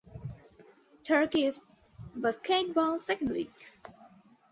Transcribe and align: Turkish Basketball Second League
Turkish 1.03 1.57
Basketball 2.15 2.99
Second 2.99 3.33
League 3.33 3.53